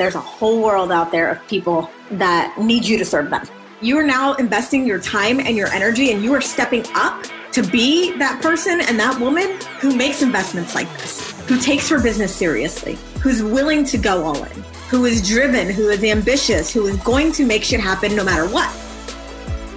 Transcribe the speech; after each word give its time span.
there's 0.00 0.14
a 0.14 0.20
whole 0.20 0.62
world 0.62 0.90
out 0.90 1.12
there 1.12 1.28
of 1.28 1.46
people 1.46 1.90
that 2.12 2.56
need 2.58 2.86
you 2.86 2.96
to 2.96 3.04
serve 3.04 3.28
them. 3.28 3.46
You 3.82 3.98
are 3.98 4.02
now 4.02 4.32
investing 4.36 4.86
your 4.86 4.98
time 4.98 5.40
and 5.40 5.54
your 5.54 5.68
energy, 5.68 6.10
and 6.10 6.24
you 6.24 6.32
are 6.32 6.40
stepping 6.40 6.86
up 6.94 7.26
to 7.52 7.62
be 7.62 8.16
that 8.16 8.40
person 8.40 8.80
and 8.80 8.98
that 8.98 9.20
woman 9.20 9.58
who 9.78 9.94
makes 9.94 10.22
investments 10.22 10.74
like 10.74 10.90
this, 10.98 11.38
who 11.46 11.60
takes 11.60 11.86
her 11.90 12.02
business 12.02 12.34
seriously, 12.34 12.96
who's 13.20 13.42
willing 13.42 13.84
to 13.84 13.98
go 13.98 14.24
all 14.24 14.42
in, 14.42 14.62
who 14.88 15.04
is 15.04 15.28
driven, 15.28 15.68
who 15.68 15.90
is 15.90 16.02
ambitious, 16.02 16.72
who 16.72 16.86
is 16.86 16.96
going 16.98 17.30
to 17.32 17.44
make 17.44 17.62
shit 17.62 17.80
happen 17.80 18.16
no 18.16 18.24
matter 18.24 18.48
what. 18.48 18.74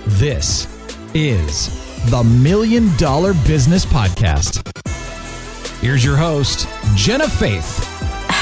This 0.07 0.67
is 1.13 2.09
the 2.09 2.23
Million 2.23 2.95
Dollar 2.95 3.33
Business 3.45 3.85
Podcast. 3.85 4.65
Here's 5.81 6.05
your 6.05 6.15
host, 6.15 6.65
Jenna 6.95 7.27
Faith. 7.27 7.92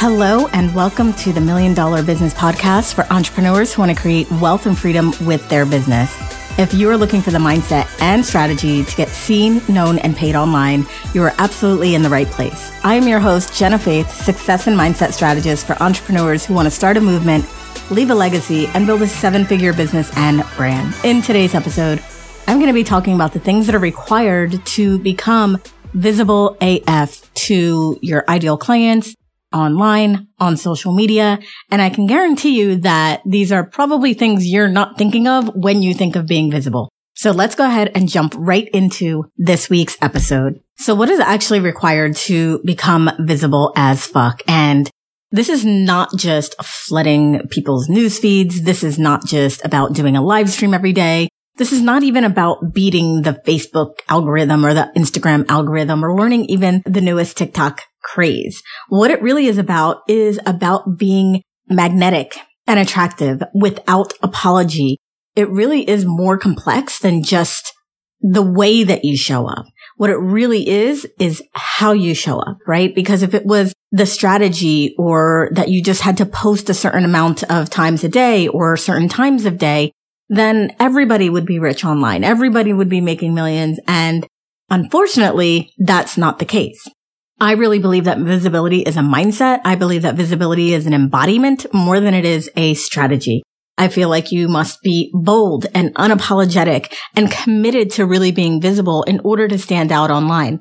Hello, 0.01 0.47
and 0.47 0.73
welcome 0.73 1.13
to 1.13 1.31
the 1.31 1.39
Million 1.39 1.75
Dollar 1.75 2.01
Business 2.01 2.33
Podcast 2.33 2.95
for 2.95 3.05
entrepreneurs 3.13 3.71
who 3.71 3.83
want 3.83 3.95
to 3.95 4.01
create 4.01 4.27
wealth 4.31 4.65
and 4.65 4.75
freedom 4.75 5.13
with 5.27 5.47
their 5.47 5.63
business. 5.63 6.17
If 6.57 6.73
you 6.73 6.89
are 6.89 6.97
looking 6.97 7.21
for 7.21 7.29
the 7.29 7.37
mindset 7.37 7.87
and 8.01 8.25
strategy 8.25 8.83
to 8.83 8.95
get 8.95 9.09
seen, 9.09 9.61
known, 9.69 9.99
and 9.99 10.15
paid 10.17 10.35
online, 10.35 10.87
you 11.13 11.21
are 11.21 11.35
absolutely 11.37 11.93
in 11.93 12.01
the 12.01 12.09
right 12.09 12.25
place. 12.25 12.71
I 12.83 12.95
am 12.95 13.07
your 13.07 13.19
host, 13.19 13.55
Jenna 13.55 13.77
Faith, 13.77 14.11
success 14.11 14.65
and 14.65 14.75
mindset 14.75 15.13
strategist 15.13 15.67
for 15.67 15.73
entrepreneurs 15.83 16.47
who 16.47 16.55
want 16.55 16.65
to 16.65 16.71
start 16.71 16.97
a 16.97 17.01
movement, 17.01 17.45
leave 17.91 18.09
a 18.09 18.15
legacy, 18.15 18.65
and 18.73 18.87
build 18.87 19.03
a 19.03 19.07
seven 19.07 19.45
figure 19.45 19.71
business 19.71 20.11
and 20.17 20.43
brand. 20.57 20.95
In 21.03 21.21
today's 21.21 21.53
episode, 21.53 22.03
I'm 22.47 22.57
going 22.57 22.69
to 22.69 22.73
be 22.73 22.83
talking 22.83 23.13
about 23.13 23.33
the 23.33 23.39
things 23.39 23.67
that 23.67 23.75
are 23.75 23.77
required 23.77 24.65
to 24.65 24.97
become 24.97 25.61
visible 25.93 26.57
AF 26.59 27.31
to 27.35 27.99
your 28.01 28.25
ideal 28.27 28.57
clients 28.57 29.15
online, 29.53 30.27
on 30.39 30.57
social 30.57 30.93
media. 30.93 31.39
And 31.69 31.81
I 31.81 31.89
can 31.89 32.07
guarantee 32.07 32.59
you 32.59 32.77
that 32.77 33.21
these 33.25 33.51
are 33.51 33.65
probably 33.65 34.13
things 34.13 34.45
you're 34.45 34.67
not 34.67 34.97
thinking 34.97 35.27
of 35.27 35.49
when 35.55 35.81
you 35.81 35.93
think 35.93 36.15
of 36.15 36.27
being 36.27 36.51
visible. 36.51 36.89
So 37.15 37.31
let's 37.31 37.55
go 37.55 37.65
ahead 37.65 37.91
and 37.93 38.09
jump 38.09 38.33
right 38.37 38.67
into 38.69 39.25
this 39.37 39.69
week's 39.69 39.97
episode. 40.01 40.59
So 40.77 40.95
what 40.95 41.09
is 41.09 41.19
actually 41.19 41.59
required 41.59 42.15
to 42.27 42.59
become 42.65 43.11
visible 43.19 43.73
as 43.75 44.05
fuck? 44.05 44.41
And 44.47 44.89
this 45.29 45.47
is 45.47 45.63
not 45.63 46.09
just 46.17 46.55
flooding 46.63 47.47
people's 47.49 47.87
news 47.89 48.19
feeds. 48.19 48.63
This 48.63 48.83
is 48.83 48.97
not 48.97 49.25
just 49.25 49.63
about 49.63 49.93
doing 49.93 50.17
a 50.17 50.21
live 50.21 50.49
stream 50.49 50.73
every 50.73 50.93
day. 50.93 51.29
This 51.57 51.71
is 51.71 51.81
not 51.81 52.03
even 52.03 52.23
about 52.23 52.73
beating 52.73 53.21
the 53.21 53.39
Facebook 53.45 53.99
algorithm 54.09 54.65
or 54.65 54.73
the 54.73 54.91
Instagram 54.95 55.45
algorithm 55.47 56.03
or 56.03 56.17
learning 56.17 56.45
even 56.45 56.81
the 56.85 57.01
newest 57.01 57.37
TikTok 57.37 57.81
craze. 58.03 58.61
What 58.89 59.11
it 59.11 59.21
really 59.21 59.47
is 59.47 59.57
about 59.57 60.01
is 60.07 60.39
about 60.45 60.97
being 60.97 61.41
magnetic 61.69 62.37
and 62.67 62.79
attractive 62.79 63.41
without 63.53 64.13
apology. 64.21 64.97
It 65.35 65.49
really 65.49 65.87
is 65.89 66.05
more 66.05 66.37
complex 66.37 66.99
than 66.99 67.23
just 67.23 67.73
the 68.21 68.43
way 68.43 68.83
that 68.83 69.03
you 69.03 69.17
show 69.17 69.47
up. 69.47 69.65
What 69.97 70.09
it 70.09 70.17
really 70.17 70.67
is, 70.67 71.07
is 71.19 71.43
how 71.53 71.91
you 71.91 72.13
show 72.13 72.39
up, 72.39 72.57
right? 72.67 72.93
Because 72.93 73.23
if 73.23 73.33
it 73.33 73.45
was 73.45 73.73
the 73.91 74.05
strategy 74.05 74.95
or 74.97 75.49
that 75.53 75.69
you 75.69 75.83
just 75.83 76.01
had 76.01 76.17
to 76.17 76.25
post 76.25 76.69
a 76.69 76.73
certain 76.73 77.05
amount 77.05 77.43
of 77.51 77.69
times 77.69 78.03
a 78.03 78.09
day 78.09 78.47
or 78.47 78.77
certain 78.77 79.09
times 79.09 79.45
of 79.45 79.57
day, 79.57 79.91
then 80.29 80.73
everybody 80.79 81.29
would 81.29 81.45
be 81.45 81.59
rich 81.59 81.83
online. 81.83 82.23
Everybody 82.23 82.73
would 82.73 82.89
be 82.89 83.01
making 83.01 83.33
millions. 83.33 83.79
And 83.87 84.25
unfortunately, 84.69 85.71
that's 85.77 86.17
not 86.17 86.39
the 86.39 86.45
case. 86.45 86.87
I 87.41 87.53
really 87.53 87.79
believe 87.79 88.03
that 88.03 88.19
visibility 88.19 88.81
is 88.81 88.97
a 88.97 88.99
mindset. 88.99 89.61
I 89.65 89.73
believe 89.73 90.03
that 90.03 90.13
visibility 90.13 90.75
is 90.75 90.85
an 90.85 90.93
embodiment 90.93 91.65
more 91.73 91.99
than 91.99 92.13
it 92.13 92.23
is 92.23 92.51
a 92.55 92.75
strategy. 92.75 93.41
I 93.79 93.87
feel 93.87 94.09
like 94.09 94.31
you 94.31 94.47
must 94.47 94.79
be 94.83 95.09
bold 95.11 95.65
and 95.73 95.91
unapologetic 95.95 96.93
and 97.15 97.31
committed 97.31 97.89
to 97.93 98.05
really 98.05 98.31
being 98.31 98.61
visible 98.61 99.01
in 99.03 99.21
order 99.21 99.47
to 99.47 99.57
stand 99.57 99.91
out 99.91 100.11
online. 100.11 100.59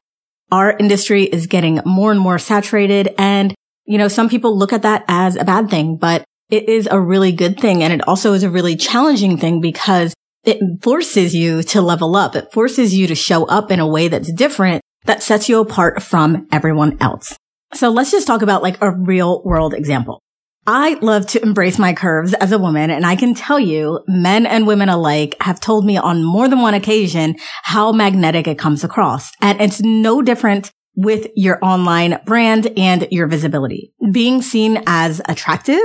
Our 0.51 0.75
industry 0.75 1.25
is 1.25 1.47
getting 1.47 1.83
more 1.85 2.13
and 2.13 2.21
more 2.21 2.39
saturated 2.39 3.15
and, 3.19 3.55
you 3.85 3.99
know, 3.99 4.09
some 4.09 4.31
people 4.31 4.57
look 4.57 4.73
at 4.73 4.81
that 4.81 5.05
as 5.07 5.37
a 5.37 5.45
bad 5.45 5.69
thing, 5.69 5.99
but 5.99 6.25
it 6.49 6.67
is 6.67 6.89
a 6.91 6.99
really 6.99 7.33
good 7.33 7.61
thing. 7.61 7.83
And 7.83 7.93
it 7.93 8.09
also 8.09 8.33
is 8.33 8.43
a 8.43 8.49
really 8.49 8.75
challenging 8.75 9.37
thing 9.37 9.61
because 9.61 10.15
it 10.45 10.59
forces 10.81 11.35
you 11.35 11.63
to 11.63 11.83
level 11.83 12.17
up. 12.17 12.35
It 12.37 12.51
forces 12.55 12.95
you 12.95 13.07
to 13.09 13.15
show 13.15 13.45
up 13.45 13.71
in 13.71 13.81
a 13.81 13.87
way 13.87 14.09
that's 14.09 14.33
different 14.33 14.81
that 15.05 15.23
sets 15.23 15.49
you 15.49 15.61
apart 15.61 16.03
from 16.03 16.47
everyone 16.53 16.97
else. 17.01 17.37
So 17.75 17.91
let's 17.91 18.11
just 18.11 18.27
talk 18.27 18.43
about 18.43 18.63
like 18.63 18.81
a 18.81 18.91
real 18.91 19.43
world 19.45 19.75
example. 19.75 20.21
I 20.67 20.95
love 21.01 21.27
to 21.29 21.43
embrace 21.43 21.79
my 21.79 21.95
curves 21.95 22.35
as 22.35 22.53
a 22.53 22.59
woman, 22.59 22.91
and 22.91 23.07
I 23.07 23.17
can 23.17 23.35
tell 23.35 23.59
you, 23.59 24.01
men 24.07 24.45
and 24.45 24.67
women 24.67 24.91
alike 24.91 25.37
have 25.41 25.59
told 25.59 25.87
me 25.87 25.97
on 25.97 26.23
more 26.23 26.49
than 26.49 26.61
one 26.61 26.75
occasion 26.75 27.37
how 27.63 27.93
magnetic 27.93 28.47
it 28.47 28.59
comes 28.59 28.85
across. 28.85 29.33
And 29.41 29.61
it's 29.61 29.81
no 29.81 30.21
different 30.21 30.71
with 30.97 31.29
your 31.35 31.59
online 31.63 32.21
brand 32.27 32.71
and 32.77 33.09
your 33.11 33.27
visibility. 33.27 33.95
Being 34.13 34.43
seen 34.43 34.83
as 34.87 35.23
attractive 35.27 35.81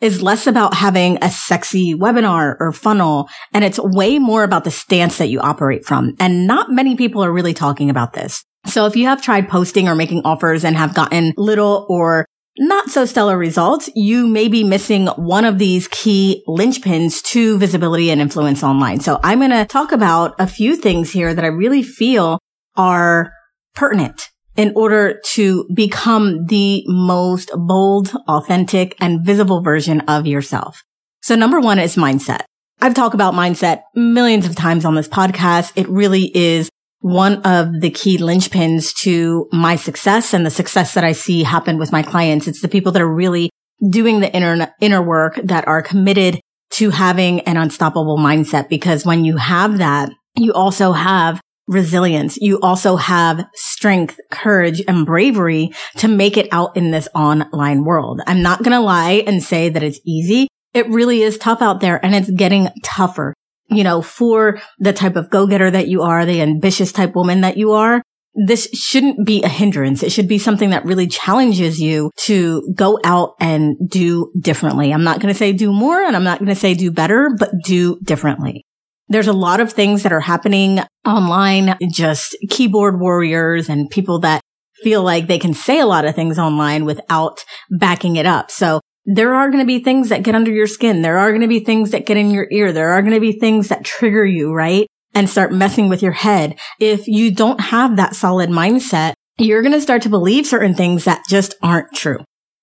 is 0.00 0.22
less 0.22 0.46
about 0.46 0.74
having 0.74 1.18
a 1.22 1.30
sexy 1.30 1.94
webinar 1.94 2.56
or 2.60 2.72
funnel. 2.72 3.28
And 3.52 3.64
it's 3.64 3.78
way 3.78 4.18
more 4.18 4.44
about 4.44 4.64
the 4.64 4.70
stance 4.70 5.18
that 5.18 5.28
you 5.28 5.40
operate 5.40 5.84
from. 5.84 6.14
And 6.20 6.46
not 6.46 6.70
many 6.70 6.96
people 6.96 7.22
are 7.24 7.32
really 7.32 7.52
talking 7.52 7.90
about 7.90 8.12
this. 8.12 8.44
So 8.66 8.86
if 8.86 8.96
you 8.96 9.06
have 9.06 9.22
tried 9.22 9.48
posting 9.48 9.88
or 9.88 9.94
making 9.94 10.22
offers 10.24 10.64
and 10.64 10.76
have 10.76 10.94
gotten 10.94 11.34
little 11.36 11.86
or 11.88 12.26
not 12.58 12.90
so 12.90 13.04
stellar 13.04 13.38
results, 13.38 13.88
you 13.94 14.26
may 14.26 14.48
be 14.48 14.64
missing 14.64 15.06
one 15.06 15.44
of 15.44 15.58
these 15.58 15.88
key 15.88 16.44
linchpins 16.46 17.22
to 17.22 17.58
visibility 17.58 18.10
and 18.10 18.20
influence 18.20 18.62
online. 18.62 19.00
So 19.00 19.18
I'm 19.22 19.38
going 19.38 19.50
to 19.50 19.64
talk 19.64 19.92
about 19.92 20.34
a 20.38 20.46
few 20.46 20.76
things 20.76 21.10
here 21.10 21.32
that 21.32 21.44
I 21.44 21.48
really 21.48 21.82
feel 21.82 22.38
are 22.76 23.32
pertinent 23.74 24.28
in 24.56 24.72
order 24.76 25.20
to 25.32 25.66
become 25.74 26.46
the 26.46 26.82
most 26.86 27.50
bold, 27.54 28.12
authentic, 28.28 28.96
and 29.00 29.24
visible 29.24 29.62
version 29.62 30.00
of 30.02 30.26
yourself. 30.26 30.82
So 31.22 31.34
number 31.34 31.60
one 31.60 31.78
is 31.78 31.96
mindset. 31.96 32.42
I've 32.80 32.94
talked 32.94 33.14
about 33.14 33.34
mindset 33.34 33.82
millions 33.94 34.46
of 34.46 34.56
times 34.56 34.84
on 34.84 34.94
this 34.94 35.08
podcast. 35.08 35.72
It 35.76 35.88
really 35.88 36.30
is 36.36 36.68
one 37.00 37.42
of 37.42 37.80
the 37.80 37.90
key 37.90 38.18
linchpins 38.18 38.94
to 39.02 39.48
my 39.52 39.76
success 39.76 40.34
and 40.34 40.44
the 40.44 40.50
success 40.50 40.94
that 40.94 41.04
I 41.04 41.12
see 41.12 41.42
happen 41.42 41.78
with 41.78 41.92
my 41.92 42.02
clients. 42.02 42.46
It's 42.46 42.60
the 42.60 42.68
people 42.68 42.92
that 42.92 43.02
are 43.02 43.12
really 43.12 43.50
doing 43.88 44.20
the 44.20 44.32
inner, 44.32 44.72
inner 44.80 45.02
work 45.02 45.40
that 45.42 45.66
are 45.66 45.82
committed 45.82 46.40
to 46.74 46.90
having 46.90 47.40
an 47.40 47.56
unstoppable 47.56 48.18
mindset. 48.18 48.68
Because 48.68 49.06
when 49.06 49.24
you 49.24 49.38
have 49.38 49.78
that, 49.78 50.10
you 50.36 50.52
also 50.52 50.92
have 50.92 51.40
resilience. 51.66 52.36
You 52.36 52.60
also 52.60 52.96
have 52.96 53.46
strength, 53.54 54.18
courage, 54.30 54.82
and 54.86 55.06
bravery 55.06 55.70
to 55.98 56.08
make 56.08 56.36
it 56.36 56.48
out 56.52 56.76
in 56.76 56.90
this 56.90 57.08
online 57.14 57.84
world. 57.84 58.20
I'm 58.26 58.42
not 58.42 58.62
going 58.62 58.72
to 58.72 58.80
lie 58.80 59.22
and 59.26 59.42
say 59.42 59.68
that 59.68 59.82
it's 59.82 60.00
easy. 60.04 60.48
It 60.74 60.88
really 60.88 61.22
is 61.22 61.38
tough 61.38 61.62
out 61.62 61.80
there 61.80 62.04
and 62.04 62.14
it's 62.14 62.30
getting 62.30 62.68
tougher. 62.84 63.34
You 63.70 63.84
know, 63.84 64.02
for 64.02 64.60
the 64.78 64.92
type 64.92 65.16
of 65.16 65.30
go-getter 65.30 65.70
that 65.70 65.88
you 65.88 66.02
are, 66.02 66.26
the 66.26 66.42
ambitious 66.42 66.92
type 66.92 67.14
woman 67.14 67.42
that 67.42 67.56
you 67.56 67.72
are, 67.72 68.02
this 68.34 68.68
shouldn't 68.72 69.26
be 69.26 69.42
a 69.42 69.48
hindrance. 69.48 70.02
It 70.02 70.12
should 70.12 70.28
be 70.28 70.38
something 70.38 70.70
that 70.70 70.84
really 70.84 71.06
challenges 71.06 71.80
you 71.80 72.10
to 72.24 72.72
go 72.74 72.98
out 73.04 73.34
and 73.40 73.76
do 73.88 74.32
differently. 74.40 74.92
I'm 74.92 75.04
not 75.04 75.20
going 75.20 75.32
to 75.32 75.38
say 75.38 75.52
do 75.52 75.72
more 75.72 76.02
and 76.02 76.16
I'm 76.16 76.24
not 76.24 76.38
going 76.38 76.48
to 76.48 76.54
say 76.54 76.74
do 76.74 76.90
better, 76.90 77.30
but 77.38 77.50
do 77.64 77.98
differently. 78.02 78.64
There's 79.08 79.26
a 79.26 79.32
lot 79.32 79.58
of 79.58 79.72
things 79.72 80.04
that 80.04 80.12
are 80.12 80.20
happening 80.20 80.80
online, 81.04 81.76
just 81.90 82.36
keyboard 82.48 83.00
warriors 83.00 83.68
and 83.68 83.90
people 83.90 84.20
that 84.20 84.40
feel 84.82 85.02
like 85.02 85.26
they 85.26 85.38
can 85.38 85.52
say 85.52 85.80
a 85.80 85.86
lot 85.86 86.04
of 86.04 86.14
things 86.14 86.38
online 86.38 86.84
without 86.84 87.44
backing 87.70 88.16
it 88.16 88.26
up. 88.26 88.50
So 88.50 88.80
there 89.04 89.34
are 89.34 89.48
going 89.48 89.60
to 89.60 89.66
be 89.66 89.82
things 89.82 90.10
that 90.10 90.22
get 90.22 90.34
under 90.34 90.50
your 90.50 90.66
skin. 90.66 91.02
There 91.02 91.18
are 91.18 91.30
going 91.30 91.40
to 91.40 91.48
be 91.48 91.60
things 91.60 91.90
that 91.90 92.06
get 92.06 92.16
in 92.16 92.30
your 92.30 92.46
ear. 92.50 92.72
There 92.72 92.90
are 92.90 93.02
going 93.02 93.14
to 93.14 93.20
be 93.20 93.32
things 93.32 93.68
that 93.68 93.84
trigger 93.84 94.24
you, 94.24 94.52
right? 94.52 94.86
And 95.14 95.28
start 95.28 95.52
messing 95.52 95.88
with 95.88 96.02
your 96.02 96.12
head. 96.12 96.58
If 96.78 97.08
you 97.08 97.34
don't 97.34 97.60
have 97.60 97.96
that 97.96 98.14
solid 98.14 98.50
mindset, 98.50 99.14
you're 99.38 99.62
going 99.62 99.74
to 99.74 99.80
start 99.80 100.02
to 100.02 100.08
believe 100.08 100.46
certain 100.46 100.74
things 100.74 101.04
that 101.04 101.24
just 101.28 101.54
aren't 101.62 101.92
true. 101.94 102.18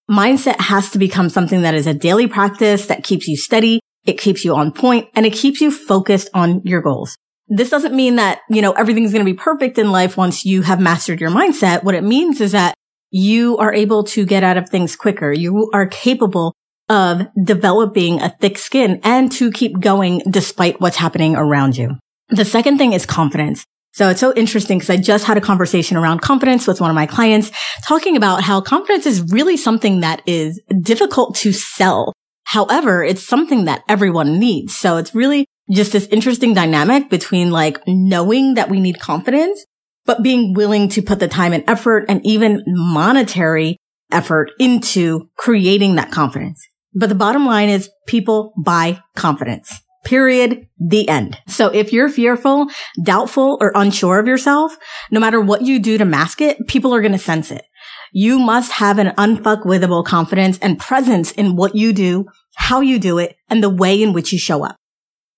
Mindset 0.09 0.59
has 0.61 0.91
to 0.91 0.99
become 0.99 1.29
something 1.29 1.63
that 1.63 1.75
is 1.75 1.87
a 1.87 1.93
daily 1.93 2.27
practice 2.27 2.85
that 2.85 3.03
keeps 3.03 3.27
you 3.27 3.35
steady, 3.35 3.81
it 4.05 4.17
keeps 4.17 4.45
you 4.45 4.55
on 4.55 4.71
point 4.71 5.09
and 5.15 5.25
it 5.25 5.33
keeps 5.33 5.59
you 5.59 5.69
focused 5.69 6.29
on 6.33 6.61
your 6.63 6.81
goals. 6.81 7.17
This 7.49 7.69
doesn't 7.69 7.95
mean 7.95 8.15
that, 8.15 8.39
you 8.49 8.61
know, 8.61 8.71
everything's 8.71 9.11
going 9.11 9.25
to 9.25 9.31
be 9.31 9.37
perfect 9.37 9.77
in 9.77 9.91
life 9.91 10.15
once 10.15 10.45
you 10.45 10.61
have 10.61 10.79
mastered 10.79 11.19
your 11.19 11.29
mindset. 11.29 11.83
What 11.83 11.95
it 11.95 12.03
means 12.03 12.39
is 12.39 12.53
that 12.53 12.73
you 13.09 13.57
are 13.57 13.73
able 13.73 14.03
to 14.03 14.25
get 14.25 14.43
out 14.43 14.57
of 14.57 14.69
things 14.69 14.95
quicker. 14.95 15.31
You 15.31 15.69
are 15.73 15.87
capable 15.87 16.53
of 16.89 17.27
developing 17.43 18.21
a 18.21 18.29
thick 18.29 18.57
skin 18.57 18.99
and 19.03 19.31
to 19.33 19.51
keep 19.51 19.79
going 19.79 20.21
despite 20.29 20.79
what's 20.79 20.97
happening 20.97 21.35
around 21.35 21.77
you. 21.77 21.97
The 22.29 22.45
second 22.45 22.77
thing 22.77 22.93
is 22.93 23.05
confidence. 23.05 23.65
So 23.93 24.09
it's 24.09 24.19
so 24.19 24.33
interesting 24.35 24.77
because 24.77 24.89
I 24.89 24.97
just 24.97 25.25
had 25.25 25.37
a 25.37 25.41
conversation 25.41 25.97
around 25.97 26.21
confidence 26.21 26.67
with 26.67 26.79
one 26.79 26.89
of 26.89 26.95
my 26.95 27.07
clients 27.07 27.51
talking 27.83 28.15
about 28.15 28.43
how 28.43 28.61
confidence 28.61 29.05
is 29.05 29.31
really 29.31 29.57
something 29.57 30.01
that 30.01 30.21
is 30.27 30.61
difficult 30.81 31.35
to 31.37 31.51
sell. 31.51 32.13
However, 32.43 33.03
it's 33.03 33.25
something 33.25 33.65
that 33.65 33.83
everyone 33.89 34.39
needs. 34.39 34.75
So 34.75 34.97
it's 34.97 35.15
really 35.15 35.47
just 35.71 35.93
this 35.93 36.07
interesting 36.07 36.53
dynamic 36.53 37.09
between 37.09 37.51
like 37.51 37.79
knowing 37.87 38.53
that 38.53 38.69
we 38.69 38.79
need 38.79 38.99
confidence, 38.99 39.65
but 40.07 40.23
being 40.23 40.53
willing 40.53 40.89
to 40.89 41.03
put 41.03 41.19
the 41.19 41.27
time 41.27 41.53
and 41.53 41.63
effort 41.67 42.05
and 42.09 42.25
even 42.25 42.63
monetary 42.65 43.77
effort 44.11 44.51
into 44.57 45.29
creating 45.37 45.95
that 45.95 46.11
confidence. 46.11 46.65
But 46.95 47.09
the 47.09 47.15
bottom 47.15 47.45
line 47.45 47.69
is 47.69 47.91
people 48.07 48.53
buy 48.57 49.01
confidence. 49.15 49.71
Period. 50.05 50.67
The 50.79 51.09
end. 51.09 51.37
So 51.47 51.67
if 51.67 51.91
you're 51.91 52.07
fearful, 52.07 52.67
doubtful, 53.03 53.57
or 53.59 53.73
unsure 53.75 54.19
of 54.19 54.27
yourself, 54.27 54.75
no 55.11 55.19
matter 55.19 55.41
what 55.41 55.63
you 55.63 55.79
do 55.79 55.97
to 55.97 56.05
mask 56.05 56.39
it, 56.39 56.65
people 56.67 56.95
are 56.95 57.01
going 57.01 57.11
to 57.11 57.17
sense 57.17 57.51
it. 57.51 57.65
You 58.13 58.39
must 58.39 58.71
have 58.73 58.99
an 58.99 59.07
unfuckwithable 59.17 60.05
confidence 60.05 60.57
and 60.59 60.79
presence 60.79 61.33
in 61.33 61.57
what 61.57 61.75
you 61.75 61.91
do, 61.91 62.25
how 62.55 62.79
you 62.79 62.99
do 62.99 63.17
it, 63.17 63.35
and 63.49 63.61
the 63.61 63.69
way 63.69 64.01
in 64.01 64.13
which 64.13 64.31
you 64.31 64.39
show 64.39 64.63
up. 64.63 64.77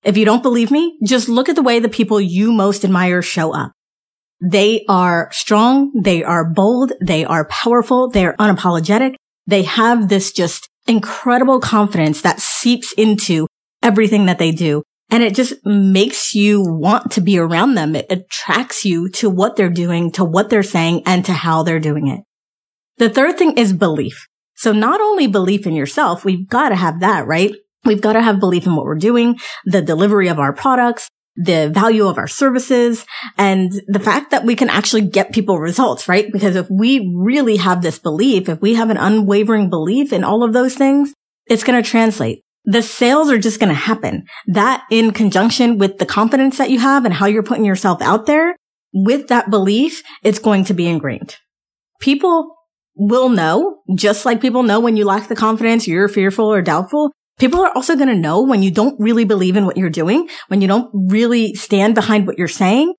If 0.04 0.18
you 0.18 0.24
don't 0.24 0.44
believe 0.44 0.69
me, 0.69 1.00
just 1.04 1.27
look 1.27 1.50
at 1.50 1.56
the 1.56 1.63
way 1.63 1.80
the 1.80 1.89
people 1.89 2.21
you 2.21 2.51
most 2.51 2.86
admire 2.86 3.24
show 3.24 3.54
up. 3.54 3.71
They 4.41 4.86
are 4.88 5.30
strong. 5.31 5.91
They 6.01 6.24
are 6.24 6.50
bold. 6.50 6.94
They 7.01 7.25
are 7.25 7.45
powerful. 7.45 8.09
They 8.09 8.25
are 8.25 8.36
unapologetic. 8.38 9.15
They 9.47 9.63
have 9.63 10.09
this 10.09 10.31
just 10.31 10.69
incredible 10.88 11.59
confidence 11.59 12.21
that 12.21 12.39
seeps 12.39 12.94
into 12.94 13.47
everything 13.83 14.25
that 14.27 14.39
they 14.39 14.51
do. 14.51 14.83
And 15.12 15.24
it 15.24 15.33
just 15.33 15.53
makes 15.65 16.36
you 16.36 16.63
want 16.63 17.12
to 17.13 17.21
be 17.21 17.39
around 17.39 17.74
them. 17.74 17.95
It 17.95 18.06
attracts 18.09 18.86
you 18.86 19.09
to 19.09 19.30
what 19.30 19.56
they're 19.56 19.69
doing, 19.69 20.12
to 20.12 20.24
what 20.24 20.50
they're 20.50 20.63
saying, 20.63 21.01
and 21.06 21.25
to 21.25 21.33
how 21.33 21.63
they're 21.63 21.80
doing 21.80 22.07
it. 22.07 22.21
The 22.97 23.09
third 23.09 23.38
thing 23.38 23.57
is 23.57 23.74
belief. 23.74 24.27
So 24.56 24.71
not 24.71 25.01
only 25.01 25.25
belief 25.25 25.65
in 25.65 25.74
yourself, 25.74 26.24
we've 26.24 26.47
got 26.47 26.69
to 26.69 26.75
have 26.75 27.00
that, 27.00 27.25
right? 27.25 27.56
We've 27.85 28.01
got 28.01 28.13
to 28.13 28.21
have 28.21 28.39
belief 28.39 28.68
in 28.68 28.75
what 28.75 28.85
we're 28.85 28.95
doing, 28.95 29.39
the 29.65 29.81
delivery 29.81 30.27
of 30.27 30.38
our 30.38 30.53
products, 30.53 31.07
the 31.41 31.69
value 31.74 32.06
of 32.06 32.18
our 32.18 32.27
services, 32.27 33.06
and 33.38 33.71
the 33.88 34.00
fact 34.00 34.31
that 34.31 34.45
we 34.45 34.56
can 34.56 34.69
actually 34.69 35.01
get 35.01 35.31
people 35.31 35.57
results, 35.57 36.07
right? 36.07 36.31
Because 36.31 36.56
if 36.56 36.68
we 36.69 37.13
really 37.15 37.57
have 37.57 37.81
this 37.81 37.97
belief, 37.97 38.50
if 38.50 38.62
we 38.62 38.74
have 38.75 38.89
an 38.89 38.97
unwavering 38.97 39.69
belief 39.69 40.12
in 40.12 40.24
all 40.24 40.44
of 40.44 40.53
those 40.53 40.75
things, 40.75 41.13
it's 41.47 41.63
going 41.63 41.81
to 41.81 41.89
translate 41.89 42.44
the 42.65 42.83
sales 42.83 43.31
are 43.31 43.39
just 43.39 43.59
going 43.59 43.69
to 43.69 43.74
happen. 43.74 44.25
That 44.45 44.86
in 44.91 45.12
conjunction 45.12 45.80
with 45.80 45.97
the 45.97 46.06
confidence 46.06 46.57
that 46.59 46.69
you 46.69 46.80
have 46.80 47.03
and 47.03 47.13
how 47.13 47.25
you're 47.25 47.42
putting 47.42 47.65
yourself 47.65 48.00
out 48.00 48.27
there 48.27 48.56
with 48.94 49.27
that 49.30 49.50
belief, 49.50 50.03
it's 50.24 50.38
going 50.39 50.65
to 50.65 50.74
be 50.74 50.88
ingrained. 50.88 51.35
People 52.00 52.56
will 52.95 53.30
know, 53.30 53.80
just 53.95 54.25
like 54.25 54.42
people 54.42 54.63
know 54.63 54.80
when 54.80 54.97
you 54.97 55.06
lack 55.06 55.27
the 55.27 55.35
confidence, 55.35 55.88
you're 55.88 56.07
fearful 56.07 56.45
or 56.45 56.62
doubtful. 56.62 57.12
People 57.39 57.62
are 57.62 57.71
also 57.74 57.95
going 57.95 58.09
to 58.09 58.15
know 58.15 58.44
when 58.44 58.62
you 58.62 58.69
don't 58.69 59.00
really 59.00 59.25
believe 59.25 59.56
in 59.56 59.65
what 59.65 59.77
you're 59.77 59.89
doing, 59.89 60.30
when 60.50 60.62
you 60.62 60.68
don't 60.68 60.91
really 60.94 61.56
stand 61.56 61.95
behind 61.95 62.27
what 62.27 62.38
you're 62.38 62.47
saying. 62.47 62.94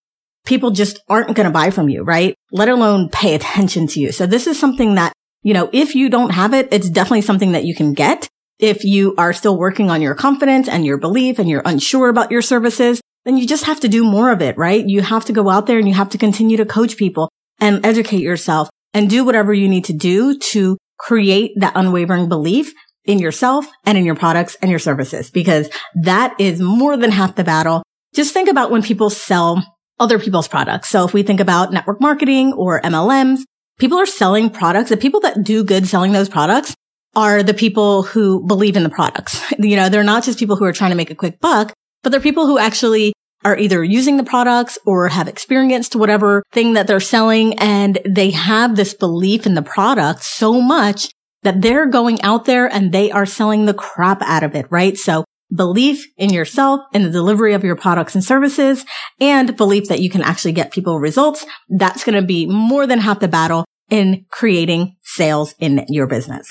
People 0.47 0.71
just 0.71 0.99
aren't 1.09 1.37
going 1.37 1.47
to 1.47 1.53
buy 1.53 1.71
from 1.71 1.89
you, 1.89 2.03
right? 2.03 2.35
Let 2.51 2.71
alone 2.71 3.11
pay 3.11 3.35
attention 3.37 3.87
to 3.89 4.01
you. 4.01 4.13
So 4.13 4.27
this 4.27 4.47
is 4.47 4.59
something 4.59 4.95
that, 4.95 5.13
you 5.43 5.55
know, 5.55 5.71
if 5.73 5.95
you 5.95 6.09
don't 6.09 6.31
have 6.31 6.55
it, 6.55 6.69
it's 6.73 6.91
definitely 6.91 7.23
something 7.23 7.53
that 7.53 7.65
you 7.65 7.75
can 7.75 7.93
get 7.93 8.29
if 8.61 8.85
you 8.85 9.15
are 9.17 9.33
still 9.33 9.57
working 9.57 9.91
on 9.91 10.03
your 10.03 10.15
confidence 10.15 10.69
and 10.69 10.85
your 10.85 10.99
belief 10.99 11.39
and 11.39 11.49
you're 11.49 11.63
unsure 11.65 12.09
about 12.09 12.31
your 12.31 12.43
services, 12.43 13.01
then 13.25 13.37
you 13.37 13.47
just 13.47 13.65
have 13.65 13.81
to 13.81 13.89
do 13.89 14.05
more 14.05 14.31
of 14.31 14.43
it, 14.43 14.57
right? 14.59 14.85
You 14.87 15.03
have 15.03 15.25
to 15.27 15.33
go 15.33 15.49
out 15.49 15.67
there 15.67 15.79
and 15.79 15.89
you 15.89 15.95
have 15.95 16.11
to 16.11 16.19
continue 16.19 16.57
to 16.59 16.67
coach 16.67 16.97
people 16.97 17.31
and 17.59 17.85
educate 17.85 18.21
yourself 18.21 18.69
and 18.93 19.09
do 19.09 19.25
whatever 19.25 19.53
you 19.53 19.69
need 19.69 19.87
to 19.87 19.93
do 19.93 20.39
to 20.39 20.77
create 20.99 21.53
that 21.57 21.73
unwavering 21.75 22.29
belief 22.29 22.73
in 23.05 23.19
yourself 23.19 23.67
and 23.85 23.97
in 23.97 24.05
your 24.05 24.15
products 24.15 24.57
and 24.61 24.71
your 24.71 24.79
services 24.79 25.31
because 25.31 25.71
that 25.95 26.35
is 26.39 26.61
more 26.61 26.97
than 26.97 27.11
half 27.11 27.37
the 27.37 27.45
battle. 27.45 27.83
Just 28.15 28.33
think 28.33 28.49
about 28.49 28.71
when 28.71 28.83
people 28.83 29.11
sell 29.11 29.63
other 29.99 30.19
people's 30.19 30.49
products. 30.49 30.89
So 30.89 31.05
if 31.05 31.13
we 31.13 31.23
think 31.23 31.41
about 31.41 31.73
network 31.73 32.01
marketing 32.01 32.53
or 32.55 32.81
MLMs, 32.81 33.41
people 33.79 33.99
are 33.99 34.07
selling 34.07 34.51
products. 34.51 34.91
The 34.91 34.97
people 34.97 35.21
that 35.21 35.45
do 35.45 35.63
good 35.63 35.87
selling 35.87 36.13
those 36.13 36.29
products 36.29 36.75
are 37.15 37.43
the 37.43 37.55
people 37.55 38.03
who 38.03 38.47
believe 38.47 38.77
in 38.77 38.83
the 38.83 38.91
products. 38.91 39.41
You 39.59 39.77
know, 39.77 39.89
they're 39.91 40.03
not 40.03 40.25
just 40.25 40.39
people 40.39 40.57
who 40.57 40.65
are 40.65 40.73
trying 40.73 40.91
to 40.91 40.97
make 40.97 41.11
a 41.11 41.15
quick 41.15 41.39
buck, 41.39 41.73
but 42.03 42.11
they're 42.11 42.21
people 42.21 42.47
who 42.47 42.59
actually 42.59 43.13
are 43.45 43.59
either 43.59 43.85
using 43.85 44.17
the 44.17 44.25
products 44.25 44.79
or 44.87 45.09
have 45.09 45.29
experienced 45.29 45.97
whatever 45.97 46.43
thing 46.53 46.75
that 46.75 46.87
they're 46.87 47.01
selling. 47.01 47.59
And 47.59 47.99
they 48.09 48.31
have 48.31 48.77
this 48.77 48.95
belief 48.95 49.47
in 49.47 49.55
the 49.55 49.63
product 49.63 50.23
so 50.23 50.61
much 50.61 51.11
that 51.43 51.63
they're 51.63 51.87
going 51.87 52.21
out 52.23 52.45
there 52.45 52.67
and 52.67 52.93
they 52.93 53.11
are 53.11 53.27
selling 53.27 53.67
the 53.67 53.75
crap 53.75 54.23
out 54.23 54.43
of 54.43 54.55
it, 54.55 54.67
right? 54.71 54.97
So 54.97 55.25
belief 55.55 56.07
in 56.17 56.33
yourself 56.33 56.81
and 56.95 57.05
the 57.05 57.11
delivery 57.11 57.55
of 57.55 57.65
your 57.65 57.77
products 57.77 58.15
and 58.15 58.23
services 58.23 58.85
and 59.21 59.57
belief 59.57 59.89
that 59.89 60.01
you 60.01 60.11
can 60.11 60.23
actually 60.23 60.53
get 60.53 60.73
people 60.73 61.01
results. 61.01 61.45
That's 61.69 62.05
going 62.05 62.21
to 62.21 62.27
be 62.27 62.47
more 62.47 62.87
than 62.87 63.01
half 63.01 63.21
the 63.21 63.29
battle 63.29 63.65
in 63.91 64.27
creating 64.31 64.97
sales 65.03 65.55
in 65.59 65.85
your 65.89 66.07
business. 66.07 66.49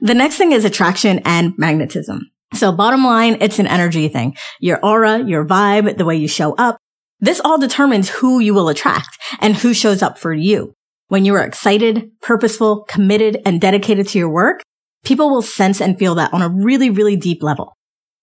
The 0.00 0.14
next 0.14 0.36
thing 0.36 0.52
is 0.52 0.64
attraction 0.64 1.20
and 1.24 1.52
magnetism. 1.58 2.30
So 2.54 2.72
bottom 2.72 3.04
line, 3.04 3.38
it's 3.40 3.58
an 3.58 3.66
energy 3.66 4.08
thing. 4.08 4.36
Your 4.60 4.82
aura, 4.84 5.22
your 5.22 5.44
vibe, 5.44 5.98
the 5.98 6.04
way 6.04 6.16
you 6.16 6.28
show 6.28 6.54
up. 6.54 6.78
This 7.20 7.40
all 7.44 7.58
determines 7.58 8.08
who 8.08 8.38
you 8.38 8.54
will 8.54 8.68
attract 8.68 9.18
and 9.40 9.56
who 9.56 9.74
shows 9.74 10.02
up 10.02 10.18
for 10.18 10.32
you. 10.32 10.74
When 11.08 11.24
you 11.24 11.34
are 11.36 11.44
excited, 11.44 12.10
purposeful, 12.20 12.84
committed, 12.84 13.40
and 13.46 13.60
dedicated 13.60 14.08
to 14.08 14.18
your 14.18 14.30
work, 14.30 14.62
people 15.04 15.30
will 15.30 15.40
sense 15.40 15.80
and 15.80 15.98
feel 15.98 16.14
that 16.16 16.34
on 16.34 16.42
a 16.42 16.50
really, 16.50 16.90
really 16.90 17.16
deep 17.16 17.42
level. 17.42 17.72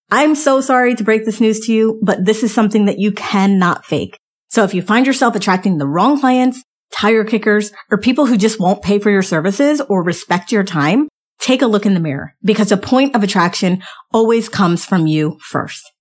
I'm 0.08 0.36
so 0.36 0.60
sorry 0.60 0.94
to 0.94 1.02
break 1.02 1.24
this 1.24 1.40
news 1.40 1.66
to 1.66 1.72
you, 1.72 2.00
but 2.00 2.24
this 2.24 2.44
is 2.44 2.54
something 2.54 2.84
that 2.84 3.00
you 3.00 3.10
cannot 3.10 3.84
fake. 3.84 4.16
So 4.50 4.62
if 4.62 4.72
you 4.72 4.82
find 4.82 5.04
yourself 5.04 5.34
attracting 5.34 5.78
the 5.78 5.88
wrong 5.88 6.20
clients, 6.20 6.62
tire 6.92 7.24
kickers, 7.24 7.72
or 7.90 7.98
people 7.98 8.26
who 8.26 8.36
just 8.36 8.60
won't 8.60 8.82
pay 8.82 9.00
for 9.00 9.10
your 9.10 9.22
services 9.22 9.80
or 9.80 10.04
respect 10.04 10.52
your 10.52 10.62
time, 10.62 11.08
take 11.40 11.62
a 11.62 11.66
look 11.66 11.86
in 11.86 11.94
the 11.94 12.00
mirror 12.00 12.36
because 12.44 12.70
a 12.70 12.76
point 12.76 13.16
of 13.16 13.24
attraction 13.24 13.82
always 14.12 14.48
comes 14.48 14.84
from 14.84 15.08
you 15.08 15.38
first. 15.40 15.92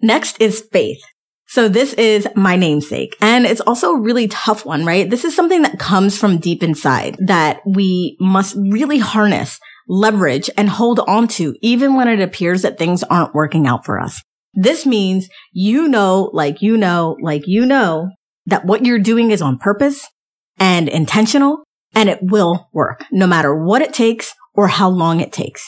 Next 0.00 0.40
is 0.40 0.64
faith. 0.72 1.02
So 1.50 1.68
this 1.68 1.94
is 1.94 2.28
my 2.36 2.54
namesake 2.54 3.16
and 3.20 3.44
it's 3.44 3.60
also 3.60 3.90
a 3.90 4.00
really 4.00 4.28
tough 4.28 4.64
one, 4.64 4.86
right? 4.86 5.10
This 5.10 5.24
is 5.24 5.34
something 5.34 5.62
that 5.62 5.80
comes 5.80 6.16
from 6.16 6.38
deep 6.38 6.62
inside 6.62 7.16
that 7.26 7.60
we 7.66 8.16
must 8.20 8.54
really 8.56 8.98
harness, 8.98 9.58
leverage 9.88 10.48
and 10.56 10.68
hold 10.68 11.00
on 11.08 11.26
to 11.26 11.56
even 11.60 11.96
when 11.96 12.06
it 12.06 12.20
appears 12.20 12.62
that 12.62 12.78
things 12.78 13.02
aren't 13.02 13.34
working 13.34 13.66
out 13.66 13.84
for 13.84 13.98
us. 13.98 14.22
This 14.54 14.86
means 14.86 15.28
you 15.52 15.88
know, 15.88 16.30
like 16.32 16.62
you 16.62 16.76
know, 16.76 17.16
like 17.20 17.48
you 17.48 17.66
know 17.66 18.10
that 18.46 18.64
what 18.64 18.86
you're 18.86 19.00
doing 19.00 19.32
is 19.32 19.42
on 19.42 19.58
purpose 19.58 20.06
and 20.56 20.88
intentional 20.88 21.64
and 21.96 22.08
it 22.08 22.20
will 22.22 22.68
work 22.72 23.04
no 23.10 23.26
matter 23.26 23.52
what 23.52 23.82
it 23.82 23.92
takes 23.92 24.34
or 24.54 24.68
how 24.68 24.88
long 24.88 25.18
it 25.18 25.32
takes. 25.32 25.66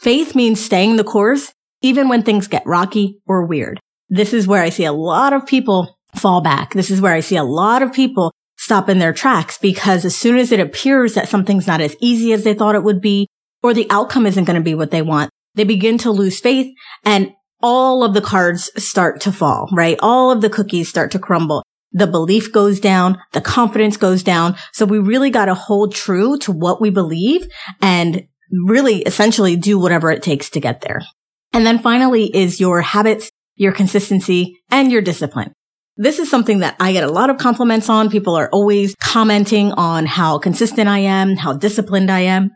Faith 0.00 0.34
means 0.34 0.64
staying 0.64 0.96
the 0.96 1.04
course 1.04 1.52
even 1.82 2.08
when 2.08 2.22
things 2.22 2.48
get 2.48 2.64
rocky 2.64 3.20
or 3.26 3.44
weird. 3.44 3.78
This 4.10 4.34
is 4.34 4.46
where 4.46 4.62
I 4.62 4.68
see 4.68 4.84
a 4.84 4.92
lot 4.92 5.32
of 5.32 5.46
people 5.46 5.96
fall 6.16 6.42
back. 6.42 6.74
This 6.74 6.90
is 6.90 7.00
where 7.00 7.14
I 7.14 7.20
see 7.20 7.36
a 7.36 7.44
lot 7.44 7.82
of 7.82 7.92
people 7.92 8.32
stop 8.58 8.88
in 8.88 8.98
their 8.98 9.12
tracks 9.12 9.56
because 9.56 10.04
as 10.04 10.14
soon 10.14 10.36
as 10.36 10.52
it 10.52 10.60
appears 10.60 11.14
that 11.14 11.28
something's 11.28 11.66
not 11.66 11.80
as 11.80 11.96
easy 12.00 12.32
as 12.32 12.44
they 12.44 12.52
thought 12.52 12.74
it 12.74 12.82
would 12.82 13.00
be 13.00 13.26
or 13.62 13.72
the 13.72 13.86
outcome 13.88 14.26
isn't 14.26 14.44
going 14.44 14.58
to 14.58 14.62
be 14.62 14.74
what 14.74 14.90
they 14.90 15.00
want, 15.00 15.30
they 15.54 15.64
begin 15.64 15.96
to 15.98 16.10
lose 16.10 16.40
faith 16.40 16.74
and 17.04 17.32
all 17.62 18.04
of 18.04 18.14
the 18.14 18.20
cards 18.20 18.70
start 18.76 19.20
to 19.22 19.32
fall, 19.32 19.68
right? 19.72 19.98
All 20.02 20.30
of 20.30 20.40
the 20.40 20.50
cookies 20.50 20.88
start 20.88 21.10
to 21.12 21.18
crumble. 21.18 21.62
The 21.92 22.06
belief 22.06 22.52
goes 22.52 22.80
down. 22.80 23.18
The 23.32 23.40
confidence 23.40 23.96
goes 23.96 24.22
down. 24.22 24.56
So 24.72 24.86
we 24.86 24.98
really 24.98 25.30
got 25.30 25.46
to 25.46 25.54
hold 25.54 25.94
true 25.94 26.38
to 26.38 26.52
what 26.52 26.80
we 26.80 26.90
believe 26.90 27.46
and 27.82 28.26
really 28.66 29.02
essentially 29.02 29.56
do 29.56 29.78
whatever 29.78 30.10
it 30.10 30.22
takes 30.22 30.50
to 30.50 30.60
get 30.60 30.80
there. 30.80 31.00
And 31.52 31.66
then 31.66 31.80
finally 31.80 32.24
is 32.34 32.60
your 32.60 32.80
habits, 32.80 33.30
your 33.60 33.72
consistency 33.72 34.58
and 34.70 34.90
your 34.90 35.02
discipline. 35.02 35.52
This 35.98 36.18
is 36.18 36.30
something 36.30 36.60
that 36.60 36.76
I 36.80 36.92
get 36.92 37.04
a 37.04 37.12
lot 37.12 37.28
of 37.28 37.36
compliments 37.36 37.90
on. 37.90 38.08
People 38.08 38.34
are 38.34 38.48
always 38.50 38.94
commenting 39.02 39.72
on 39.72 40.06
how 40.06 40.38
consistent 40.38 40.88
I 40.88 41.00
am, 41.00 41.36
how 41.36 41.52
disciplined 41.52 42.10
I 42.10 42.20
am. 42.20 42.52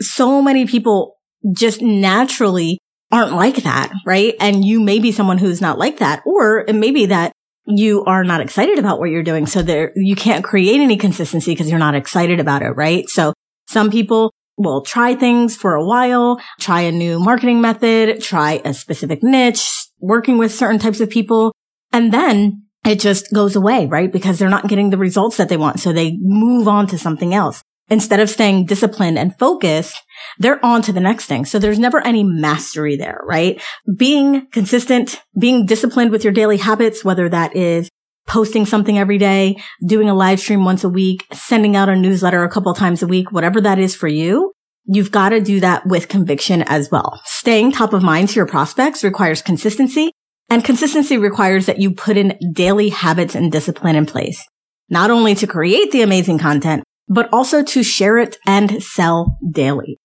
So 0.00 0.42
many 0.42 0.66
people 0.66 1.14
just 1.54 1.80
naturally 1.80 2.80
aren't 3.12 3.34
like 3.34 3.62
that, 3.62 3.92
right? 4.04 4.34
And 4.40 4.64
you 4.64 4.80
may 4.80 4.98
be 4.98 5.12
someone 5.12 5.38
who's 5.38 5.60
not 5.60 5.78
like 5.78 5.98
that, 5.98 6.22
or 6.26 6.64
it 6.66 6.74
may 6.74 6.90
be 6.90 7.06
that 7.06 7.32
you 7.64 8.02
are 8.06 8.24
not 8.24 8.40
excited 8.40 8.80
about 8.80 8.98
what 8.98 9.10
you're 9.10 9.22
doing. 9.22 9.46
So 9.46 9.62
there, 9.62 9.92
you 9.94 10.16
can't 10.16 10.44
create 10.44 10.80
any 10.80 10.96
consistency 10.96 11.52
because 11.52 11.70
you're 11.70 11.78
not 11.78 11.94
excited 11.94 12.40
about 12.40 12.62
it, 12.62 12.70
right? 12.70 13.08
So 13.08 13.32
some 13.68 13.92
people 13.92 14.32
will 14.56 14.82
try 14.82 15.14
things 15.14 15.54
for 15.54 15.76
a 15.76 15.84
while, 15.84 16.40
try 16.58 16.80
a 16.80 16.90
new 16.90 17.20
marketing 17.20 17.60
method, 17.60 18.20
try 18.20 18.60
a 18.64 18.74
specific 18.74 19.22
niche, 19.22 19.77
working 20.00 20.38
with 20.38 20.54
certain 20.54 20.78
types 20.78 21.00
of 21.00 21.10
people. 21.10 21.54
And 21.92 22.12
then 22.12 22.64
it 22.84 23.00
just 23.00 23.32
goes 23.32 23.56
away, 23.56 23.86
right? 23.86 24.10
Because 24.10 24.38
they're 24.38 24.48
not 24.48 24.68
getting 24.68 24.90
the 24.90 24.98
results 24.98 25.36
that 25.36 25.48
they 25.48 25.56
want. 25.56 25.80
So 25.80 25.92
they 25.92 26.16
move 26.20 26.68
on 26.68 26.86
to 26.88 26.98
something 26.98 27.34
else. 27.34 27.62
Instead 27.90 28.20
of 28.20 28.28
staying 28.28 28.66
disciplined 28.66 29.18
and 29.18 29.38
focused, 29.38 29.96
they're 30.38 30.62
on 30.64 30.82
to 30.82 30.92
the 30.92 31.00
next 31.00 31.24
thing. 31.24 31.46
So 31.46 31.58
there's 31.58 31.78
never 31.78 32.06
any 32.06 32.22
mastery 32.22 32.96
there, 32.96 33.20
right? 33.26 33.62
Being 33.96 34.46
consistent, 34.52 35.22
being 35.38 35.64
disciplined 35.64 36.10
with 36.10 36.22
your 36.22 36.32
daily 36.32 36.58
habits, 36.58 37.02
whether 37.02 37.30
that 37.30 37.56
is 37.56 37.88
posting 38.26 38.66
something 38.66 38.98
every 38.98 39.16
day, 39.16 39.56
doing 39.86 40.10
a 40.10 40.14
live 40.14 40.38
stream 40.38 40.64
once 40.64 40.84
a 40.84 40.88
week, 40.88 41.26
sending 41.32 41.76
out 41.76 41.88
a 41.88 41.96
newsletter 41.96 42.44
a 42.44 42.50
couple 42.50 42.74
times 42.74 43.02
a 43.02 43.06
week, 43.06 43.32
whatever 43.32 43.58
that 43.62 43.78
is 43.78 43.96
for 43.96 44.06
you, 44.06 44.52
you've 44.88 45.12
got 45.12 45.28
to 45.30 45.40
do 45.40 45.60
that 45.60 45.86
with 45.86 46.08
conviction 46.08 46.62
as 46.62 46.90
well. 46.90 47.20
Staying 47.24 47.72
top 47.72 47.92
of 47.92 48.02
mind 48.02 48.30
to 48.30 48.36
your 48.36 48.46
prospects 48.46 49.04
requires 49.04 49.42
consistency 49.42 50.10
and 50.48 50.64
consistency 50.64 51.18
requires 51.18 51.66
that 51.66 51.78
you 51.78 51.92
put 51.92 52.16
in 52.16 52.38
daily 52.52 52.88
habits 52.88 53.34
and 53.34 53.52
discipline 53.52 53.96
in 53.96 54.06
place, 54.06 54.42
not 54.88 55.10
only 55.10 55.34
to 55.34 55.46
create 55.46 55.90
the 55.92 56.02
amazing 56.02 56.38
content, 56.38 56.84
but 57.06 57.28
also 57.32 57.62
to 57.62 57.82
share 57.82 58.18
it 58.18 58.38
and 58.46 58.82
sell 58.82 59.38
daily. 59.50 59.98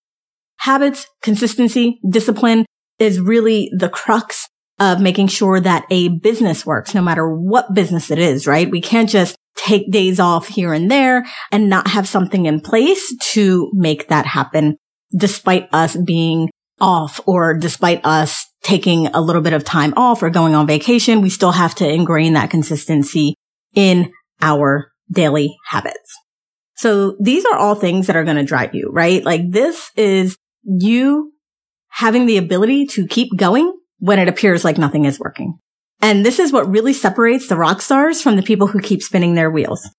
Habits, 0.58 1.08
consistency, 1.22 2.00
discipline 2.08 2.66
is 3.00 3.20
really 3.20 3.72
the 3.78 3.90
crux 3.90 4.48
of 4.80 5.00
making 5.00 5.28
sure 5.28 5.60
that 5.60 5.86
a 5.90 6.10
business 6.10 6.66
works, 6.66 6.94
no 6.94 7.02
matter 7.02 7.28
what 7.30 7.74
business 7.74 8.12
it 8.12 8.20
is, 8.20 8.46
right? 8.48 8.70
We 8.70 8.82
can't 8.82 9.10
just 9.10 9.36
take 9.56 9.92
days 9.92 10.20
off 10.20 10.48
here 10.48 10.74
and 10.74 10.90
there 10.90 11.26
and 11.52 11.70
not 11.70 11.88
have 11.88 12.08
something 12.08 12.46
in 12.46 12.60
place 12.60 13.14
to 13.32 13.70
make 13.74 14.08
that 14.08 14.26
happen 14.26 14.78
despite 15.16 15.68
us 15.74 15.96
being 15.96 16.50
off 16.80 17.22
or 17.26 17.54
despite 17.58 18.04
us 18.04 18.46
taking 18.64 19.08
a 19.08 19.22
little 19.22 19.42
bit 19.42 19.54
of 19.54 19.64
time 19.64 19.94
off 19.96 20.24
or 20.24 20.30
going 20.30 20.56
on 20.56 20.68
vacation. 20.68 21.22
We 21.22 21.30
still 21.30 21.52
have 21.52 21.76
to 21.76 21.90
ingrain 21.90 22.34
that 22.34 22.50
consistency 22.50 23.36
in 23.76 24.12
our 24.42 24.92
daily 25.12 25.56
habits. 25.68 26.18
So 26.76 27.16
these 27.22 27.46
are 27.46 27.58
all 27.58 27.76
things 27.76 28.08
that 28.08 28.16
are 28.16 28.24
going 28.24 28.38
to 28.38 28.44
drive 28.44 28.74
you, 28.74 28.90
right? 28.92 29.24
Like 29.24 29.52
this 29.52 29.92
is 29.96 30.38
you 30.64 31.32
having 31.90 32.26
the 32.26 32.38
ability 32.38 32.88
to 32.88 33.08
keep 33.08 33.30
going 33.38 33.72
when 34.00 34.20
it 34.20 34.28
appears 34.28 34.66
like 34.66 34.78
nothing 34.78 35.06
is 35.06 35.20
working. 35.20 35.60
And 36.04 36.26
this 36.26 36.38
is 36.38 36.52
what 36.52 36.70
really 36.70 36.92
separates 36.92 37.48
the 37.48 37.56
rock 37.56 37.82
stars 37.82 38.22
from 38.22 38.36
the 38.36 38.44
people 38.44 38.68
who 38.68 38.82
keep 38.82 39.02
spinning 39.02 39.36
their 39.36 39.50
wheels. 39.50 39.90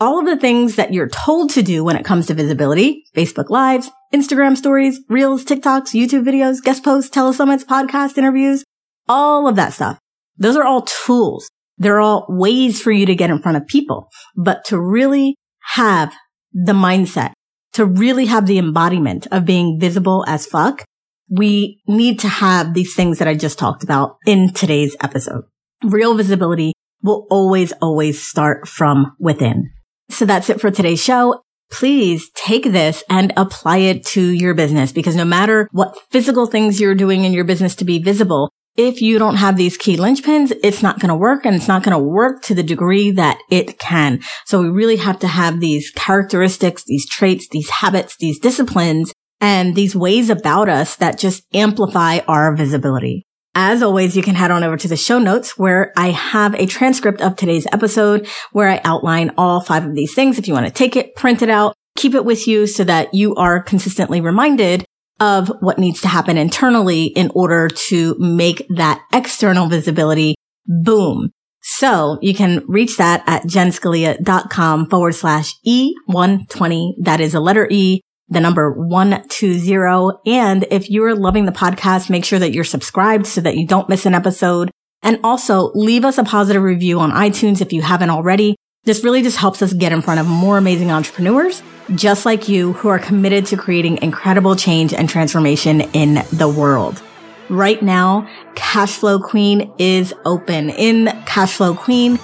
All 0.00 0.18
of 0.18 0.24
the 0.24 0.38
things 0.38 0.76
that 0.76 0.94
you're 0.94 1.10
told 1.10 1.50
to 1.50 1.62
do 1.62 1.84
when 1.84 1.96
it 1.96 2.04
comes 2.06 2.28
to 2.28 2.34
visibility, 2.34 3.04
Facebook 3.14 3.50
lives, 3.50 3.90
Instagram 4.14 4.56
stories, 4.56 5.02
reels, 5.10 5.44
TikToks, 5.44 5.92
YouTube 5.92 6.24
videos, 6.24 6.62
guest 6.62 6.82
posts, 6.82 7.14
telesummits, 7.14 7.66
podcast 7.66 8.16
interviews, 8.16 8.64
all 9.06 9.46
of 9.46 9.56
that 9.56 9.74
stuff. 9.74 9.98
Those 10.38 10.56
are 10.56 10.64
all 10.64 10.86
tools. 11.04 11.50
They're 11.76 12.00
all 12.00 12.24
ways 12.30 12.80
for 12.80 12.90
you 12.90 13.04
to 13.04 13.14
get 13.14 13.28
in 13.28 13.42
front 13.42 13.58
of 13.58 13.66
people, 13.66 14.08
but 14.34 14.64
to 14.68 14.80
really 14.80 15.36
have 15.74 16.14
the 16.54 16.72
mindset, 16.72 17.32
to 17.74 17.84
really 17.84 18.24
have 18.24 18.46
the 18.46 18.56
embodiment 18.56 19.26
of 19.30 19.44
being 19.44 19.78
visible 19.78 20.24
as 20.26 20.46
fuck, 20.46 20.86
we 21.30 21.80
need 21.86 22.18
to 22.20 22.28
have 22.28 22.74
these 22.74 22.94
things 22.94 23.18
that 23.18 23.28
I 23.28 23.34
just 23.34 23.58
talked 23.58 23.84
about 23.84 24.16
in 24.26 24.52
today's 24.52 24.96
episode. 25.00 25.44
Real 25.84 26.14
visibility 26.16 26.72
will 27.02 27.26
always, 27.30 27.72
always 27.80 28.22
start 28.22 28.68
from 28.68 29.16
within. 29.18 29.70
So 30.10 30.26
that's 30.26 30.50
it 30.50 30.60
for 30.60 30.70
today's 30.70 31.02
show. 31.02 31.42
Please 31.70 32.30
take 32.34 32.64
this 32.64 33.04
and 33.08 33.32
apply 33.36 33.78
it 33.78 34.04
to 34.06 34.20
your 34.20 34.54
business 34.54 34.90
because 34.90 35.14
no 35.14 35.24
matter 35.24 35.68
what 35.70 35.96
physical 36.10 36.46
things 36.46 36.80
you're 36.80 36.96
doing 36.96 37.24
in 37.24 37.32
your 37.32 37.44
business 37.44 37.76
to 37.76 37.84
be 37.84 38.00
visible, 38.00 38.50
if 38.76 39.00
you 39.00 39.18
don't 39.18 39.36
have 39.36 39.56
these 39.56 39.76
key 39.76 39.96
linchpins, 39.96 40.52
it's 40.64 40.82
not 40.82 40.98
going 40.98 41.10
to 41.10 41.14
work 41.14 41.44
and 41.44 41.54
it's 41.54 41.68
not 41.68 41.84
going 41.84 41.96
to 41.96 42.02
work 42.02 42.42
to 42.42 42.54
the 42.54 42.62
degree 42.62 43.12
that 43.12 43.38
it 43.50 43.78
can. 43.78 44.20
So 44.46 44.62
we 44.62 44.68
really 44.68 44.96
have 44.96 45.18
to 45.20 45.28
have 45.28 45.60
these 45.60 45.90
characteristics, 45.90 46.82
these 46.84 47.08
traits, 47.08 47.48
these 47.48 47.70
habits, 47.70 48.16
these 48.18 48.38
disciplines 48.38 49.12
and 49.40 49.74
these 49.74 49.96
ways 49.96 50.30
about 50.30 50.68
us 50.68 50.96
that 50.96 51.18
just 51.18 51.44
amplify 51.54 52.18
our 52.28 52.54
visibility. 52.54 53.26
As 53.54 53.82
always, 53.82 54.16
you 54.16 54.22
can 54.22 54.36
head 54.36 54.52
on 54.52 54.62
over 54.62 54.76
to 54.76 54.88
the 54.88 54.96
show 54.96 55.18
notes 55.18 55.58
where 55.58 55.92
I 55.96 56.10
have 56.10 56.54
a 56.54 56.66
transcript 56.66 57.20
of 57.20 57.34
today's 57.34 57.66
episode 57.72 58.28
where 58.52 58.68
I 58.68 58.80
outline 58.84 59.32
all 59.36 59.60
five 59.60 59.84
of 59.84 59.94
these 59.94 60.14
things. 60.14 60.38
If 60.38 60.46
you 60.46 60.54
want 60.54 60.66
to 60.66 60.72
take 60.72 60.94
it, 60.94 61.16
print 61.16 61.42
it 61.42 61.50
out, 61.50 61.74
keep 61.96 62.14
it 62.14 62.24
with 62.24 62.46
you 62.46 62.68
so 62.68 62.84
that 62.84 63.12
you 63.12 63.34
are 63.34 63.60
consistently 63.60 64.20
reminded 64.20 64.84
of 65.18 65.52
what 65.60 65.78
needs 65.78 66.00
to 66.02 66.08
happen 66.08 66.38
internally 66.38 67.06
in 67.06 67.30
order 67.34 67.68
to 67.68 68.16
make 68.18 68.66
that 68.76 69.02
external 69.12 69.66
visibility 69.68 70.36
boom. 70.66 71.30
So 71.62 72.18
you 72.22 72.34
can 72.34 72.64
reach 72.68 72.96
that 72.96 73.22
at 73.26 73.42
jenscalia.com 73.42 74.88
forward 74.88 75.14
slash 75.14 75.54
E120. 75.66 76.92
That 77.02 77.20
is 77.20 77.34
a 77.34 77.40
letter 77.40 77.68
E 77.70 78.00
the 78.30 78.40
number 78.40 78.72
120. 78.72 80.20
And 80.26 80.66
if 80.70 80.88
you're 80.88 81.14
loving 81.14 81.44
the 81.44 81.52
podcast, 81.52 82.08
make 82.08 82.24
sure 82.24 82.38
that 82.38 82.52
you're 82.52 82.64
subscribed 82.64 83.26
so 83.26 83.40
that 83.40 83.56
you 83.56 83.66
don't 83.66 83.88
miss 83.88 84.06
an 84.06 84.14
episode. 84.14 84.70
And 85.02 85.18
also 85.24 85.72
leave 85.74 86.04
us 86.04 86.18
a 86.18 86.24
positive 86.24 86.62
review 86.62 87.00
on 87.00 87.10
iTunes 87.10 87.60
if 87.60 87.72
you 87.72 87.82
haven't 87.82 88.10
already. 88.10 88.56
This 88.84 89.04
really 89.04 89.22
just 89.22 89.36
helps 89.36 89.60
us 89.62 89.72
get 89.72 89.92
in 89.92 90.02
front 90.02 90.20
of 90.20 90.26
more 90.26 90.56
amazing 90.56 90.90
entrepreneurs 90.90 91.62
just 91.94 92.24
like 92.24 92.48
you 92.48 92.72
who 92.74 92.88
are 92.88 92.98
committed 92.98 93.46
to 93.46 93.56
creating 93.56 93.98
incredible 94.02 94.56
change 94.56 94.94
and 94.94 95.08
transformation 95.08 95.80
in 95.92 96.22
the 96.32 96.48
world. 96.48 97.02
Right 97.48 97.82
now, 97.82 98.28
Cashflow 98.54 99.22
Queen 99.22 99.72
is 99.78 100.14
open. 100.24 100.70
In 100.70 101.06
Cashflow 101.26 101.76
Queen, 101.76 102.18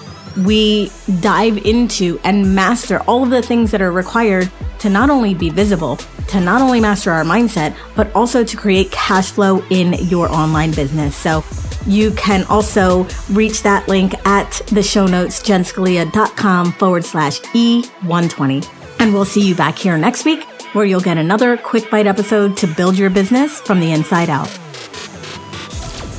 we 0.45 0.93
dive 1.21 1.59
into 1.65 2.21
and 2.23 2.55
master 2.55 3.01
all 3.01 3.25
of 3.25 3.31
the 3.31 3.43
things 3.43 3.73
that 3.73 3.83
are 3.83 3.91
required 3.91 4.51
to 4.79 4.91
not 4.91 5.11
only 5.11 5.35
be 5.35 5.51
visible, 5.51 5.97
to 6.29 6.41
not 6.41 6.61
only 6.61 6.81
master 6.81 7.11
our 7.11 7.25
mindset, 7.25 7.77
but 7.95 8.15
also 8.15 8.45
to 8.45 8.57
create 8.57 8.91
cash 8.91 9.31
flow 9.31 9.63
in 9.71 9.95
your 10.09 10.29
online 10.31 10.73
business. 10.73 11.15
So 11.15 11.45
you 11.87 12.11
can 12.13 12.45
also 12.45 13.07
reach 13.31 13.63
that 13.63 13.89
link 13.89 14.15
at 14.27 14.51
the 14.73 14.83
show 14.83 15.07
notes, 15.07 15.43
jenscalia.com 15.43 16.73
forward 16.73 17.05
slash 17.05 17.41
E120. 17.41 19.01
And 19.01 19.13
we'll 19.13 19.25
see 19.25 19.47
you 19.47 19.55
back 19.55 19.79
here 19.79 19.97
next 19.97 20.25
week 20.25 20.43
where 20.73 20.85
you'll 20.85 21.01
get 21.01 21.17
another 21.17 21.57
quick 21.57 21.91
bite 21.91 22.07
episode 22.07 22.57
to 22.59 22.67
build 22.67 22.99
your 22.99 23.11
business 23.11 23.61
from 23.61 23.81
the 23.81 23.93
inside 23.93 24.29
out. 24.29 24.59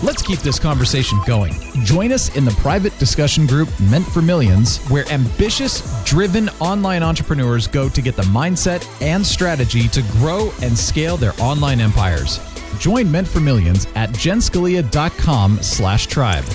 Let's 0.03 0.21
keep 0.21 0.39
this 0.39 0.59
conversation 0.59 1.19
going. 1.25 1.53
Join 1.83 2.11
us 2.11 2.35
in 2.35 2.45
the 2.45 2.51
private 2.51 2.97
discussion 2.99 3.47
group 3.47 3.67
Meant 3.89 4.05
for 4.05 4.21
Millions, 4.21 4.77
where 4.89 5.07
ambitious, 5.09 6.03
driven 6.03 6.49
online 6.59 7.01
entrepreneurs 7.01 7.65
go 7.65 7.89
to 7.89 8.01
get 8.01 8.15
the 8.15 8.21
mindset 8.23 8.85
and 9.01 9.25
strategy 9.25 9.87
to 9.87 10.03
grow 10.13 10.51
and 10.61 10.77
scale 10.77 11.17
their 11.17 11.33
online 11.39 11.81
empires. 11.81 12.39
Join 12.77 13.11
Meant 13.11 13.27
for 13.27 13.39
Millions 13.39 13.87
at 13.95 14.09
jenscalia.com 14.11 15.63
slash 15.63 16.05
tribe. 16.05 16.45